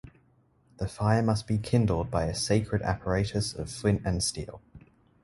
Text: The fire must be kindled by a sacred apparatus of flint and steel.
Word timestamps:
The 0.77 0.87
fire 0.87 1.21
must 1.21 1.45
be 1.45 1.59
kindled 1.59 2.09
by 2.09 2.23
a 2.25 2.33
sacred 2.33 2.81
apparatus 2.81 3.53
of 3.53 3.69
flint 3.69 4.01
and 4.03 4.23
steel. 4.23 4.59